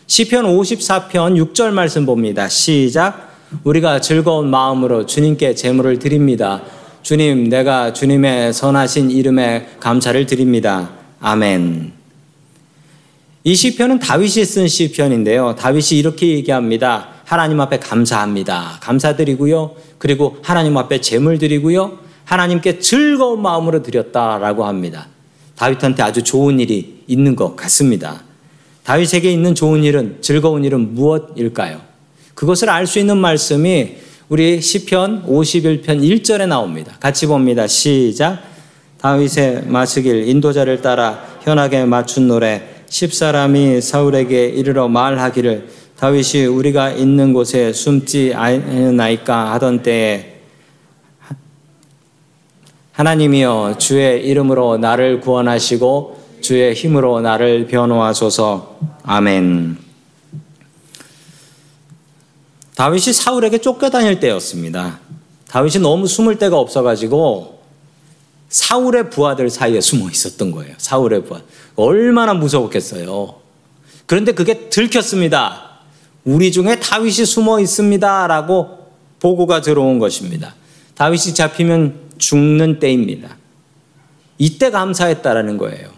시편 0.07 0.45
54편 0.45 1.53
6절 1.53 1.71
말씀 1.71 2.05
봅니다. 2.05 2.47
시작. 2.47 3.33
우리가 3.63 4.01
즐거운 4.01 4.49
마음으로 4.49 5.07
주님께 5.07 5.55
제물을 5.55 5.97
드립니다. 5.97 6.61
주님, 7.01 7.49
내가 7.49 7.91
주님의 7.91 8.53
선하신 8.53 9.09
이름에 9.09 9.67
감사를 9.79 10.23
드립니다. 10.27 10.91
아멘. 11.19 11.93
이 13.45 13.55
시편은 13.55 13.97
다윗이 13.97 14.45
쓴 14.45 14.67
시편인데요. 14.67 15.55
다윗이 15.55 15.99
이렇게 15.99 16.29
얘기합니다. 16.29 17.09
하나님 17.23 17.59
앞에 17.61 17.79
감사합니다. 17.79 18.79
감사드리고요. 18.81 19.75
그리고 19.97 20.37
하나님 20.43 20.77
앞에 20.77 21.01
제물 21.01 21.39
드리고요. 21.39 21.97
하나님께 22.25 22.77
즐거운 22.77 23.41
마음으로 23.41 23.81
드렸다라고 23.81 24.65
합니다. 24.65 25.07
다윗한테 25.55 26.03
아주 26.03 26.21
좋은 26.23 26.59
일이 26.59 27.03
있는 27.07 27.35
것 27.35 27.55
같습니다. 27.55 28.24
다윗에게 28.85 29.31
있는 29.31 29.55
좋은 29.55 29.83
일은 29.83 30.17
즐거운 30.21 30.63
일은 30.63 30.93
무엇일까요? 30.93 31.81
그것을 32.35 32.69
알 32.69 32.85
수 32.85 32.99
있는 32.99 33.17
말씀이 33.17 33.95
우리 34.29 34.61
시편 34.61 35.25
51편 35.27 35.85
1절에 35.85 36.47
나옵니다. 36.47 36.95
같이 36.99 37.25
봅니다. 37.25 37.67
시작. 37.67 38.39
다윗의 38.99 39.63
마스길 39.67 40.27
인도자를 40.27 40.81
따라 40.81 41.23
현악에 41.41 41.85
맞춘 41.85 42.27
노래 42.27 42.61
십사람이 42.87 43.81
사울에게 43.81 44.45
이르러 44.47 44.87
말하기를 44.87 45.67
다윗이 45.97 46.45
우리가 46.45 46.91
있는 46.91 47.33
곳에 47.33 47.73
숨지 47.73 48.33
않나이까 48.35 49.53
하던 49.53 49.81
때에 49.81 50.33
하나님이여 52.91 53.75
주의 53.79 54.25
이름으로 54.25 54.77
나를 54.77 55.21
구원하시고 55.21 56.14
주의 56.45 56.75
힘으로 56.75 57.21
나를 57.21 57.65
변호하소서 57.65 58.77
아멘. 59.01 59.79
다윗이 62.75 63.13
사울에게 63.13 63.57
쫓겨다닐 63.57 64.19
때였습니다. 64.19 64.99
다윗이 65.47 65.79
너무 65.81 66.05
숨을 66.05 66.37
데가 66.37 66.59
없어가지고 66.59 67.61
사울의 68.49 69.09
부하들 69.09 69.49
사이에 69.49 69.81
숨어 69.81 70.07
있었던 70.11 70.51
거예요. 70.51 70.75
사울의 70.77 71.23
부하. 71.23 71.41
얼마나 71.77 72.35
무서웠겠어요. 72.35 73.37
그런데 74.05 74.31
그게 74.33 74.69
들켰습니다. 74.69 75.79
우리 76.25 76.51
중에 76.51 76.79
다윗이 76.79 77.25
숨어 77.25 77.59
있습니다. 77.59 78.27
라고 78.27 78.91
보고가 79.19 79.61
들어온 79.61 79.97
것입니다. 79.97 80.53
다윗이 80.93 81.33
잡히면 81.33 82.11
죽는 82.19 82.77
때입니다. 82.77 83.35
이때 84.37 84.69
감사했다라는 84.69 85.57
거예요. 85.57 85.94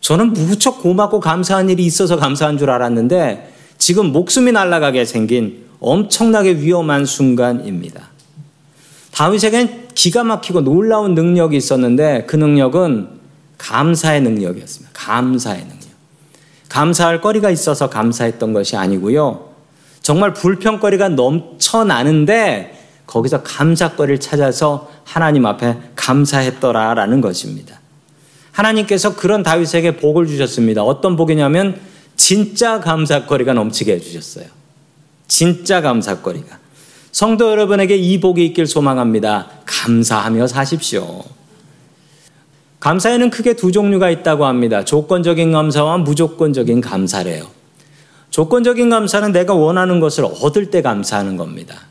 저는 0.00 0.32
무척 0.32 0.82
고맙고 0.82 1.20
감사한 1.20 1.70
일이 1.70 1.84
있어서 1.84 2.16
감사한 2.16 2.58
줄 2.58 2.70
알았는데 2.70 3.52
지금 3.78 4.12
목숨이 4.12 4.52
날아가게 4.52 5.04
생긴 5.04 5.66
엄청나게 5.80 6.56
위험한 6.56 7.04
순간입니다. 7.04 8.08
다윗에겐 9.12 9.88
기가 9.94 10.24
막히고 10.24 10.60
놀라운 10.60 11.14
능력이 11.14 11.56
있었는데 11.56 12.24
그 12.26 12.36
능력은 12.36 13.08
감사의 13.58 14.20
능력이었습니다. 14.22 14.90
감사의 14.94 15.60
능력. 15.60 15.78
감사할 16.68 17.20
거리가 17.20 17.50
있어서 17.50 17.88
감사했던 17.90 18.52
것이 18.52 18.76
아니고요. 18.76 19.48
정말 20.02 20.32
불평거리가 20.32 21.10
넘쳐나는데 21.10 22.78
거기서 23.06 23.42
감사거리를 23.42 24.20
찾아서 24.20 24.90
하나님 25.04 25.46
앞에 25.46 25.78
감사했더라라는 25.96 27.20
것입니다. 27.20 27.77
하나님께서 28.58 29.14
그런 29.14 29.44
다윗에게 29.44 29.98
복을 29.98 30.26
주셨습니다. 30.26 30.82
어떤 30.82 31.16
복이냐면 31.16 31.80
진짜 32.16 32.80
감사거리가 32.80 33.52
넘치게 33.52 33.92
해주셨어요. 33.92 34.46
진짜 35.28 35.80
감사거리가. 35.80 36.58
성도 37.12 37.50
여러분에게 37.50 37.96
이 37.96 38.18
복이 38.18 38.44
있길 38.46 38.66
소망합니다. 38.66 39.48
감사하며 39.64 40.48
사십시오. 40.48 41.22
감사에는 42.80 43.30
크게 43.30 43.54
두 43.54 43.70
종류가 43.70 44.10
있다고 44.10 44.44
합니다. 44.46 44.84
조건적인 44.84 45.52
감사와 45.52 45.98
무조건적인 45.98 46.80
감사래요. 46.80 47.46
조건적인 48.30 48.90
감사는 48.90 49.32
내가 49.32 49.54
원하는 49.54 50.00
것을 50.00 50.24
얻을 50.24 50.70
때 50.70 50.82
감사하는 50.82 51.36
겁니다. 51.36 51.82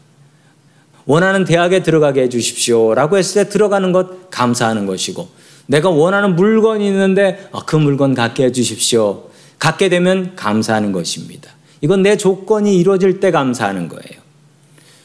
원하는 1.06 1.46
대학에 1.46 1.82
들어가게 1.82 2.24
해주십시오. 2.24 2.94
라고 2.94 3.18
했을 3.18 3.46
때 3.46 3.50
들어가는 3.50 3.94
것 3.94 4.30
감사하는 4.30 4.86
것이고, 4.86 5.28
내가 5.68 5.90
원하는 5.90 6.36
물건이 6.36 6.88
있는데 6.88 7.48
아, 7.52 7.62
그 7.66 7.76
물건 7.76 8.14
갖게 8.14 8.46
해주십시오. 8.46 9.24
갖게 9.60 9.90
되면 9.90 10.36
감사하는 10.36 10.92
것입니다. 10.92 11.52
이건 11.82 12.02
내 12.02 12.18
조건이 12.18 12.78
이루어질 12.78 13.20
때 13.20 13.32
감사하는 13.32 13.88
거예요. 13.88 14.22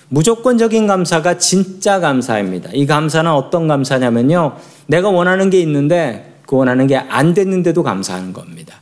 무조건적인 0.09 0.87
감사가 0.87 1.38
진짜 1.38 1.98
감사입니다. 2.01 2.70
이 2.75 2.87
감사는 2.87 3.31
어떤 3.31 3.66
감사냐면요. 3.66 4.57
내가 4.87 5.09
원하는 5.09 5.51
게 5.51 5.61
있는데 5.61 6.35
그 6.46 6.57
원하는 6.57 6.87
게 6.87 6.96
안 6.96 7.35
됐는데도 7.35 7.83
감사하는 7.83 8.33
겁니다. 8.33 8.81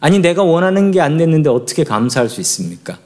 아니, 0.00 0.18
내가 0.18 0.42
원하는 0.42 0.90
게 0.90 1.00
안 1.00 1.18
됐는데 1.18 1.50
어떻게 1.50 1.84
감사할 1.84 2.28
수 2.28 2.40
있습니까? 2.40 2.98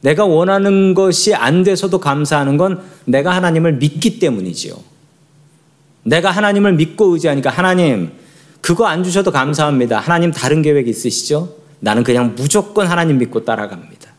내가 0.00 0.24
원하는 0.24 0.94
것이 0.94 1.34
안 1.34 1.62
돼서도 1.62 2.00
감사하는 2.00 2.56
건 2.56 2.80
내가 3.04 3.34
하나님을 3.34 3.74
믿기 3.74 4.18
때문이지요. 4.18 4.74
내가 6.02 6.30
하나님을 6.30 6.74
믿고 6.74 7.06
의지하니까 7.14 7.50
하나님, 7.50 8.12
그거 8.60 8.86
안 8.86 9.02
주셔도 9.04 9.30
감사합니다. 9.30 10.00
하나님 10.00 10.30
다른 10.30 10.62
계획 10.62 10.88
있으시죠? 10.88 11.56
나는 11.80 12.04
그냥 12.04 12.34
무조건 12.36 12.86
하나님 12.86 13.18
믿고 13.18 13.44
따라갑니다. 13.44 14.10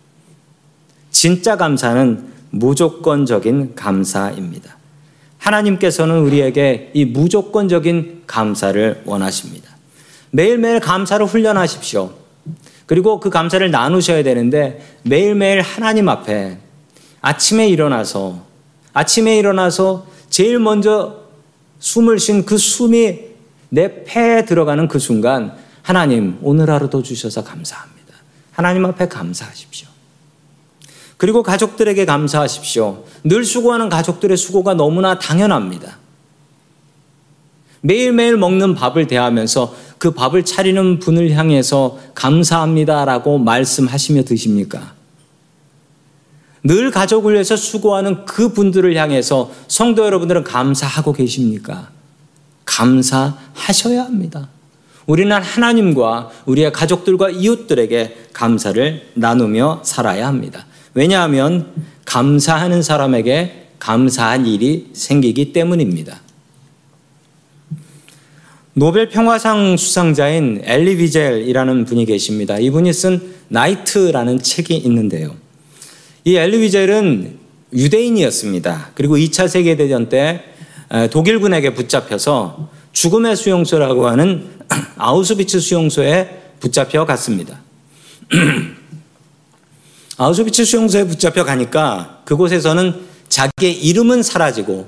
진짜 1.11 1.55
감사는 1.57 2.31
무조건적인 2.49 3.75
감사입니다. 3.75 4.77
하나님께서는 5.37 6.19
우리에게 6.19 6.91
이 6.93 7.05
무조건적인 7.05 8.23
감사를 8.27 9.01
원하십니다. 9.05 9.69
매일매일 10.31 10.79
감사를 10.79 11.25
훈련하십시오. 11.25 12.11
그리고 12.85 13.19
그 13.19 13.29
감사를 13.29 13.69
나누셔야 13.69 14.23
되는데 14.23 14.97
매일매일 15.03 15.61
하나님 15.61 16.09
앞에 16.09 16.57
아침에 17.21 17.67
일어나서 17.69 18.45
아침에 18.93 19.37
일어나서 19.37 20.07
제일 20.29 20.59
먼저 20.59 21.20
숨을 21.81 22.19
쉰 22.19 22.45
그 22.45 22.57
숨이 22.57 23.19
내 23.69 24.03
폐에 24.05 24.45
들어가는 24.45 24.87
그 24.87 24.99
순간 24.99 25.57
하나님 25.81 26.37
오늘 26.41 26.69
하루도 26.69 27.03
주셔서 27.03 27.43
감사합니다. 27.43 28.13
하나님 28.51 28.85
앞에 28.85 29.07
감사하십시오. 29.07 29.89
그리고 31.17 31.43
가족들에게 31.43 32.05
감사하십시오. 32.05 33.03
늘 33.23 33.43
수고하는 33.43 33.89
가족들의 33.89 34.37
수고가 34.37 34.73
너무나 34.73 35.19
당연합니다. 35.19 35.97
매일매일 37.81 38.37
먹는 38.37 38.75
밥을 38.75 39.07
대하면서 39.07 39.75
그 39.97 40.11
밥을 40.11 40.45
차리는 40.45 40.99
분을 40.99 41.31
향해서 41.31 41.99
감사합니다라고 42.13 43.39
말씀하시며 43.39 44.23
드십니까? 44.23 44.93
늘 46.63 46.91
가족을 46.91 47.33
위해서 47.33 47.55
수고하는 47.55 48.25
그 48.25 48.53
분들을 48.53 48.95
향해서 48.95 49.51
성도 49.67 50.05
여러분들은 50.05 50.43
감사하고 50.43 51.13
계십니까? 51.13 51.89
감사하셔야 52.65 54.03
합니다. 54.03 54.49
우리는 55.07 55.35
하나님과 55.41 56.29
우리의 56.45 56.71
가족들과 56.71 57.29
이웃들에게 57.31 58.27
감사를 58.33 59.09
나누며 59.15 59.81
살아야 59.83 60.27
합니다. 60.27 60.65
왜냐하면 60.93 61.71
감사하는 62.05 62.83
사람에게 62.83 63.69
감사한 63.79 64.45
일이 64.45 64.89
생기기 64.93 65.53
때문입니다. 65.53 66.21
노벨 68.73 69.09
평화상 69.09 69.75
수상자인 69.75 70.61
엘리 70.63 70.97
비젤이라는 70.97 71.85
분이 71.85 72.05
계십니다. 72.05 72.57
이분이 72.57 72.93
쓴 72.93 73.33
Night이라는 73.49 74.39
책이 74.39 74.77
있는데요. 74.77 75.40
이 76.23 76.35
엘리 76.35 76.59
비젤은 76.59 77.39
유대인이었습니다. 77.73 78.91
그리고 78.93 79.17
2차 79.17 79.47
세계대전 79.47 80.09
때 80.09 80.43
독일군에게 81.11 81.73
붙잡혀서 81.73 82.69
죽음의 82.91 83.35
수용소라고 83.35 84.07
하는 84.07 84.49
아우슈비츠 84.97 85.59
수용소에 85.59 86.53
붙잡혀 86.59 87.05
갔습니다. 87.05 87.59
아우슈비츠 90.17 90.65
수용소에 90.65 91.07
붙잡혀 91.07 91.43
가니까 91.43 92.21
그곳에서는 92.25 92.93
자기의 93.29 93.83
이름은 93.83 94.21
사라지고 94.21 94.87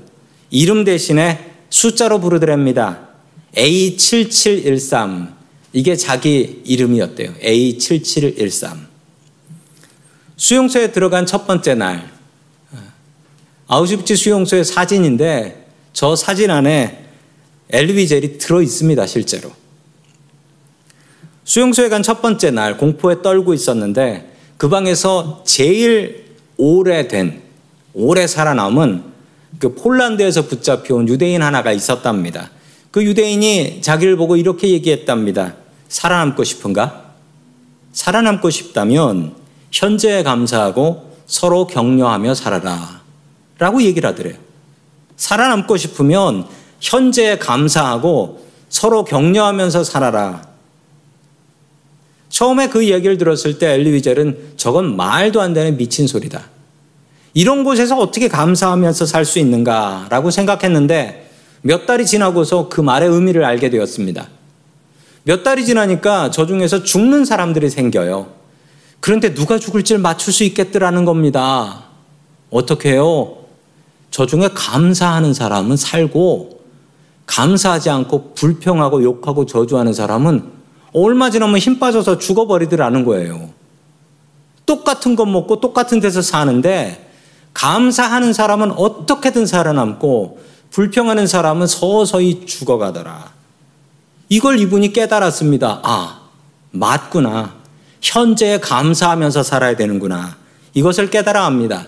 이름 0.50 0.84
대신에 0.84 1.52
숫자로 1.70 2.20
부르더랍니다. 2.20 3.08
A7713 3.56 5.32
이게 5.72 5.96
자기 5.96 6.62
이름이었대요. 6.64 7.34
A7713 7.42 8.93
수용소에 10.36 10.92
들어간 10.92 11.26
첫 11.26 11.46
번째 11.46 11.74
날 11.74 12.10
아우슈비츠 13.68 14.16
수용소의 14.16 14.64
사진인데 14.64 15.68
저 15.92 16.16
사진 16.16 16.50
안에 16.50 17.04
엘리비젤이 17.70 18.38
들어 18.38 18.60
있습니다, 18.60 19.06
실제로. 19.06 19.50
수용소에 21.44 21.88
간 21.88 22.02
첫 22.02 22.20
번째 22.20 22.50
날 22.50 22.76
공포에 22.76 23.22
떨고 23.22 23.54
있었는데 23.54 24.32
그 24.56 24.68
방에서 24.68 25.42
제일 25.46 26.36
오래된 26.56 27.42
오래 27.94 28.26
살아남은 28.26 29.04
그 29.58 29.74
폴란드에서 29.74 30.46
붙잡혀온 30.46 31.08
유대인 31.08 31.42
하나가 31.42 31.72
있었답니다. 31.72 32.50
그 32.90 33.02
유대인이 33.04 33.80
자기를 33.82 34.16
보고 34.16 34.36
이렇게 34.36 34.68
얘기했답니다. 34.70 35.54
살아남고 35.88 36.44
싶은가? 36.44 37.12
살아남고 37.92 38.50
싶다면 38.50 39.34
현재에 39.74 40.22
감사하고 40.22 41.16
서로 41.26 41.66
격려하며 41.66 42.34
살아라. 42.34 43.02
라고 43.58 43.82
얘기를 43.82 44.08
하더래요. 44.08 44.36
살아남고 45.16 45.76
싶으면 45.76 46.46
현재에 46.80 47.38
감사하고 47.38 48.46
서로 48.68 49.04
격려하면서 49.04 49.82
살아라. 49.82 50.46
처음에 52.28 52.68
그 52.68 52.88
얘기를 52.88 53.18
들었을 53.18 53.58
때 53.58 53.72
엘리위젤은 53.74 54.54
저건 54.56 54.96
말도 54.96 55.40
안 55.40 55.54
되는 55.54 55.76
미친 55.76 56.06
소리다. 56.06 56.42
이런 57.34 57.64
곳에서 57.64 57.98
어떻게 57.98 58.28
감사하면서 58.28 59.06
살 59.06 59.24
수 59.24 59.40
있는가라고 59.40 60.30
생각했는데 60.30 61.30
몇 61.62 61.86
달이 61.86 62.06
지나고서 62.06 62.68
그 62.68 62.80
말의 62.80 63.08
의미를 63.08 63.44
알게 63.44 63.70
되었습니다. 63.70 64.28
몇 65.24 65.42
달이 65.42 65.64
지나니까 65.64 66.30
저 66.30 66.46
중에서 66.46 66.84
죽는 66.84 67.24
사람들이 67.24 67.70
생겨요. 67.70 68.43
그런데 69.04 69.34
누가 69.34 69.58
죽을지를 69.58 70.00
맞출 70.00 70.32
수 70.32 70.44
있겠더라는 70.44 71.04
겁니다. 71.04 71.84
어떻게 72.50 72.92
해요? 72.92 73.36
저 74.10 74.24
중에 74.24 74.48
감사하는 74.54 75.34
사람은 75.34 75.76
살고 75.76 76.62
감사하지 77.26 77.90
않고 77.90 78.32
불평하고 78.32 79.02
욕하고 79.02 79.44
저주하는 79.44 79.92
사람은 79.92 80.50
얼마 80.94 81.28
지나면 81.28 81.58
힘 81.58 81.78
빠져서 81.78 82.16
죽어버리더라는 82.16 83.04
거예요. 83.04 83.50
똑같은 84.64 85.16
것 85.16 85.26
먹고 85.26 85.60
똑같은 85.60 86.00
데서 86.00 86.22
사는데 86.22 87.10
감사하는 87.52 88.32
사람은 88.32 88.72
어떻게든 88.72 89.44
살아남고 89.44 90.38
불평하는 90.70 91.26
사람은 91.26 91.66
서서히 91.66 92.46
죽어가더라. 92.46 93.34
이걸 94.30 94.58
이분이 94.60 94.94
깨달았습니다. 94.94 95.80
아, 95.82 96.20
맞구나. 96.70 97.63
현재에 98.04 98.58
감사하면서 98.58 99.42
살아야 99.42 99.74
되는구나. 99.76 100.36
이것을 100.74 101.08
깨달아 101.08 101.44
합니다. 101.46 101.86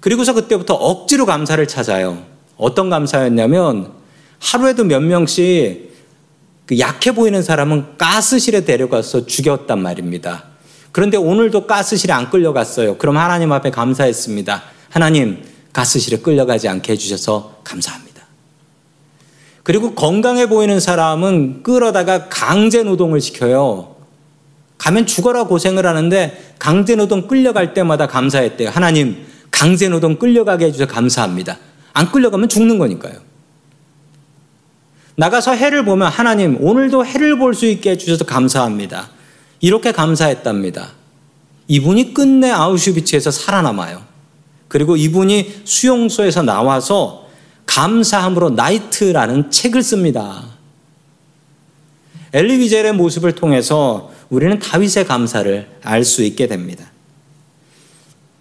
그리고서 0.00 0.32
그때부터 0.32 0.74
억지로 0.74 1.26
감사를 1.26 1.66
찾아요. 1.66 2.22
어떤 2.56 2.88
감사였냐면 2.88 3.92
하루에도 4.38 4.84
몇 4.84 5.00
명씩 5.00 5.94
그 6.66 6.78
약해 6.78 7.12
보이는 7.12 7.42
사람은 7.42 7.98
가스실에 7.98 8.64
데려가서 8.64 9.26
죽였단 9.26 9.82
말입니다. 9.82 10.44
그런데 10.92 11.16
오늘도 11.16 11.66
가스실에 11.66 12.12
안 12.12 12.30
끌려갔어요. 12.30 12.96
그럼 12.96 13.16
하나님 13.16 13.52
앞에 13.52 13.70
감사했습니다. 13.70 14.62
하나님, 14.90 15.42
가스실에 15.72 16.18
끌려가지 16.18 16.68
않게 16.68 16.92
해주셔서 16.92 17.60
감사합니다. 17.64 18.22
그리고 19.62 19.94
건강해 19.94 20.48
보이는 20.48 20.78
사람은 20.78 21.64
끌어다가 21.64 22.28
강제 22.28 22.82
노동을 22.82 23.20
시켜요. 23.20 23.95
가면 24.78 25.06
죽어라 25.06 25.44
고생을 25.44 25.86
하는데 25.86 26.54
강제 26.58 26.96
노동 26.96 27.26
끌려갈 27.26 27.74
때마다 27.74 28.06
감사했대요. 28.06 28.68
하나님, 28.70 29.26
강제 29.50 29.88
노동 29.88 30.16
끌려가게 30.16 30.66
해주셔서 30.66 30.92
감사합니다. 30.92 31.58
안 31.92 32.10
끌려가면 32.12 32.48
죽는 32.48 32.78
거니까요. 32.78 33.14
나가서 35.16 35.52
해를 35.52 35.84
보면 35.84 36.08
하나님, 36.08 36.62
오늘도 36.62 37.06
해를 37.06 37.38
볼 37.38 37.54
수 37.54 37.64
있게 37.66 37.92
해주셔서 37.92 38.24
감사합니다. 38.24 39.08
이렇게 39.60 39.92
감사했답니다. 39.92 40.88
이분이 41.68 42.12
끝내 42.12 42.50
아우슈비츠에서 42.50 43.30
살아남아요. 43.30 44.02
그리고 44.68 44.96
이분이 44.96 45.62
수용소에서 45.64 46.42
나와서 46.42 47.26
감사함으로 47.64 48.50
나이트라는 48.50 49.50
책을 49.50 49.82
씁니다. 49.82 50.42
엘리비젤의 52.32 52.92
모습을 52.92 53.32
통해서 53.32 54.12
우리는 54.30 54.58
다윗의 54.58 55.06
감사를 55.06 55.68
알 55.82 56.04
수 56.04 56.22
있게 56.22 56.46
됩니다. 56.46 56.90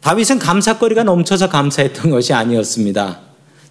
다윗은 0.01 0.39
감사거리가 0.39 1.03
넘쳐서 1.03 1.49
감사했던 1.49 2.11
것이 2.11 2.33
아니었습니다. 2.33 3.21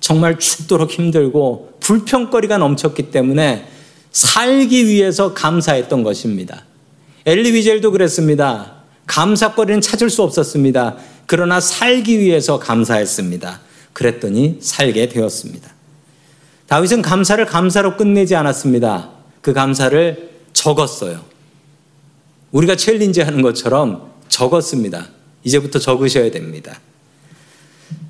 정말 0.00 0.38
죽도록 0.38 0.90
힘들고 0.90 1.78
불평거리가 1.80 2.58
넘쳤기 2.58 3.10
때문에 3.10 3.68
살기 4.10 4.86
위해서 4.86 5.32
감사했던 5.32 6.02
것입니다. 6.02 6.64
엘리비젤도 7.26 7.90
그랬습니다. 7.90 8.74
감사거리는 9.06 9.80
찾을 9.80 10.10
수 10.10 10.22
없었습니다. 10.22 10.96
그러나 11.26 11.60
살기 11.60 12.18
위해서 12.18 12.58
감사했습니다. 12.58 13.60
그랬더니 13.92 14.58
살게 14.60 15.08
되었습니다. 15.08 15.72
다윗은 16.66 17.02
감사를 17.02 17.44
감사로 17.46 17.96
끝내지 17.96 18.34
않았습니다. 18.34 19.10
그 19.40 19.52
감사를 19.52 20.30
적었어요. 20.52 21.33
우리가 22.54 22.76
챌린지 22.76 23.20
하는 23.20 23.42
것처럼 23.42 24.12
적었습니다. 24.28 25.08
이제부터 25.42 25.80
적으셔야 25.80 26.30
됩니다. 26.30 26.80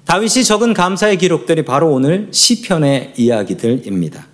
다윗이 0.04 0.44
적은 0.44 0.74
감사의 0.74 1.16
기록들이 1.16 1.64
바로 1.64 1.90
오늘 1.90 2.28
시편의 2.30 3.14
이야기들입니다. 3.16 4.26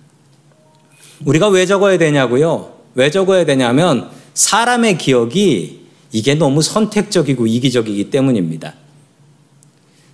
우리가 1.25 1.49
왜 1.49 1.65
적어야 1.65 1.97
되냐고요? 1.97 2.75
왜 2.97 3.11
적어야 3.11 3.45
되냐면 3.45 4.11
사람의 4.35 4.99
기억이 4.99 5.87
이게 6.11 6.35
너무 6.35 6.61
선택적이고 6.61 7.47
이기적이기 7.47 8.11
때문입니다. 8.11 8.75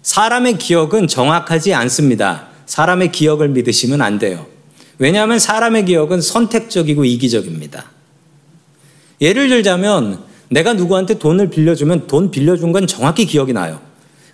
사람의 0.02 0.58
기억은 0.58 1.08
정확하지 1.08 1.72
않습니다. 1.72 2.48
사람의 2.66 3.12
기억을 3.12 3.48
믿으시면 3.48 4.02
안 4.02 4.18
돼요. 4.18 4.46
왜냐하면 4.98 5.38
사람의 5.38 5.86
기억은 5.86 6.20
선택적이고 6.20 7.06
이기적입니다. 7.06 7.95
예를 9.20 9.48
들자면 9.48 10.18
내가 10.48 10.74
누구한테 10.74 11.18
돈을 11.18 11.50
빌려주면 11.50 12.06
돈 12.06 12.30
빌려준 12.30 12.72
건 12.72 12.86
정확히 12.86 13.26
기억이 13.26 13.52
나요. 13.52 13.80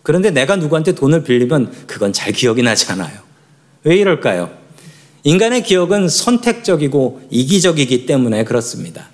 그런데 0.03 0.31
내가 0.31 0.57
누구한테 0.57 0.93
돈을 0.95 1.23
빌리면 1.23 1.73
그건 1.87 2.13
잘 2.13 2.33
기억이 2.33 2.63
나지 2.63 2.91
않아요. 2.93 3.19
왜 3.85 3.97
이럴까요? 3.97 4.51
인간의 5.25 5.63
기억은 5.63 6.09
선택적이고 6.09 7.23
이기적이기 7.31 8.07
때문에 8.07 8.45
그렇습니다. 8.45 9.09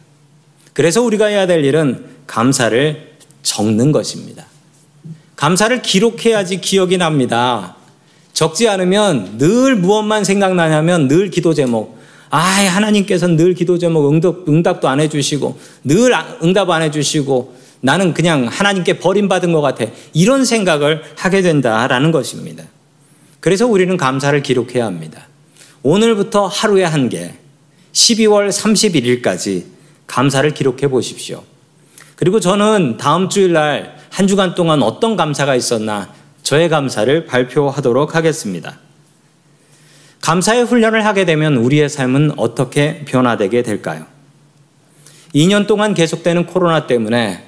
그래서 0.72 1.02
우리가 1.02 1.26
해야 1.26 1.46
될 1.46 1.64
일은 1.64 2.04
감사를 2.26 3.08
적는 3.42 3.92
것입니다. 3.92 4.46
감사를 5.36 5.82
기록해야지 5.82 6.60
기억이 6.60 6.96
납니다. 6.98 7.76
적지 8.32 8.68
않으면 8.68 9.38
늘 9.38 9.76
무엇만 9.76 10.24
생각나냐면 10.24 11.08
늘 11.08 11.30
기도 11.30 11.54
제목. 11.54 11.97
아, 12.30 12.38
하나님께서는 12.38 13.36
늘 13.36 13.54
기도 13.54 13.78
제목 13.78 14.08
응답, 14.08 14.48
응답도 14.48 14.88
안 14.88 15.00
해주시고, 15.00 15.58
늘 15.84 16.12
응답 16.42 16.70
안 16.70 16.82
해주시고, 16.82 17.56
나는 17.80 18.12
그냥 18.12 18.46
하나님께 18.46 18.98
버림받은 18.98 19.52
것 19.52 19.60
같아. 19.60 19.84
이런 20.12 20.44
생각을 20.44 21.02
하게 21.16 21.42
된다라는 21.42 22.10
것입니다. 22.10 22.64
그래서 23.40 23.66
우리는 23.66 23.96
감사를 23.96 24.42
기록해야 24.42 24.84
합니다. 24.84 25.26
오늘부터 25.82 26.46
하루에 26.46 26.84
한 26.84 27.08
개, 27.08 27.34
12월 27.92 28.50
31일까지 28.50 29.64
감사를 30.06 30.52
기록해 30.52 30.88
보십시오. 30.88 31.44
그리고 32.16 32.40
저는 32.40 32.96
다음 32.96 33.28
주일날 33.28 33.96
한 34.10 34.26
주간 34.26 34.54
동안 34.54 34.82
어떤 34.82 35.16
감사가 35.16 35.54
있었나 35.54 36.12
저의 36.42 36.68
감사를 36.68 37.26
발표하도록 37.26 38.14
하겠습니다. 38.14 38.78
감사의 40.20 40.64
훈련을 40.64 41.04
하게 41.04 41.24
되면 41.24 41.56
우리의 41.56 41.88
삶은 41.88 42.32
어떻게 42.36 43.04
변화되게 43.04 43.62
될까요? 43.62 44.06
2년 45.34 45.66
동안 45.66 45.94
계속되는 45.94 46.46
코로나 46.46 46.86
때문에 46.86 47.44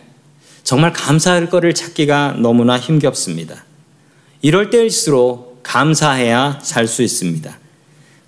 정말 0.62 0.92
감사할 0.92 1.50
거를 1.50 1.74
찾기가 1.74 2.36
너무나 2.38 2.78
힘겹습니다. 2.78 3.64
이럴 4.42 4.70
때일수록 4.70 5.60
감사해야 5.62 6.60
살 6.62 6.86
수 6.86 7.02
있습니다. 7.02 7.58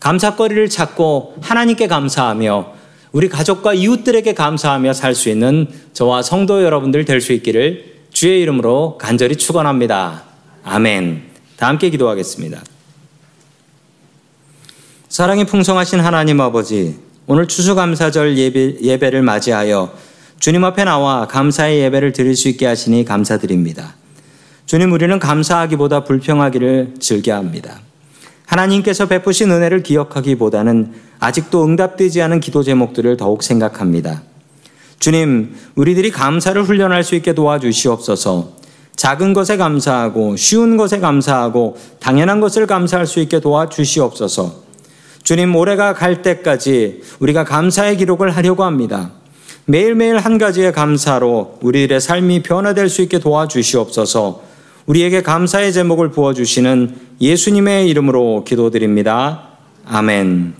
감사거리를 0.01 0.69
찾고 0.69 1.37
하나님께 1.41 1.87
감사하며 1.87 2.73
우리 3.13 3.29
가족과 3.29 3.75
이웃들에게 3.75 4.35
감사하며 4.35 4.93
살 4.95 5.15
수 5.15 5.29
있는 5.29 5.69
저와 5.93 6.23
성도 6.23 6.63
여러분들 6.65 7.05
될 7.05 7.21
수 7.21 7.33
있기를 7.33 7.93
주의 8.11 8.41
이름으로 8.43 8.99
간절히 8.99 9.37
축원합니다. 9.37 10.25
아멘. 10.65 11.23
다 11.57 11.69
함께 11.69 11.91
기도하겠습니다. 11.91 12.63
사랑이 15.13 15.45
풍성하신 15.45 16.01
하나님 16.01 16.41
아버지, 16.41 16.97
오늘 17.27 17.47
추수감사절 17.47 18.39
예배, 18.39 18.77
예배를 18.81 19.21
맞이하여 19.21 19.93
주님 20.41 20.65
앞에 20.65 20.85
나와 20.85 21.29
감사의 21.29 21.81
예배를 21.81 22.15
드릴 22.15 22.35
수 22.35 22.49
있게 22.49 22.65
하시니 22.65 23.05
감사드립니다. 23.05 23.95
주님, 24.65 24.91
우리는 24.91 25.19
감사하기보다 25.19 26.05
불평하기를 26.05 26.95
즐겨합니다. 26.99 27.81
하나님께서 28.47 29.07
베푸신 29.07 29.51
은혜를 29.51 29.83
기억하기보다는 29.83 30.95
아직도 31.21 31.63
응답되지 31.63 32.23
않은 32.23 32.41
기도 32.41 32.63
제목들을 32.63 33.19
더욱 33.19 33.43
생각합니다. 33.43 34.23
주님, 34.99 35.55
우리들이 35.75 36.11
감사를 36.11 36.63
훈련할 36.63 37.05
수 37.05 37.17
있게 37.17 37.35
도와주시옵소서. 37.35 38.53
작은 38.97 39.35
것에 39.35 39.59
감사하고 39.59 40.37
쉬운 40.37 40.79
것에 40.79 41.01
감사하고 41.01 41.77
당연한 42.01 42.41
것을 42.41 42.67
감사할 42.67 43.07
수 43.07 43.21
있게 43.21 43.41
도와주시옵소서. 43.41 44.62
주님, 45.33 45.57
올해가 45.57 45.95
갈 45.95 46.21
때까지 46.21 47.01
우리가 47.19 47.45
감사의 47.45 47.97
기록을 47.97 48.37
하려고 48.37 48.65
합니다. 48.65 49.13
매일매일 49.65 50.19
한 50.19 50.37
가지의 50.37 50.75
감사로 50.75 51.57
우리들의 51.63 52.03
삶이 52.03 52.43
변화될 52.43 52.91
수 52.91 53.01
있게 53.01 53.19
도와주시옵소서. 53.19 54.43
우리에게 54.85 55.23
감사의 55.23 55.73
제목을 55.73 56.11
부어주시는 56.11 56.97
예수님의 57.23 57.89
이름으로 57.89 58.45
기도드립니다. 58.45 59.45
아멘. 59.87 60.51